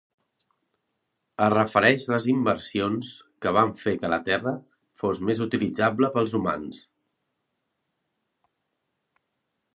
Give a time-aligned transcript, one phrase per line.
[1.47, 3.11] Es refereix a les inversions
[3.45, 4.55] que van fer que la terra
[5.03, 6.83] fos més utilitzable pels humans.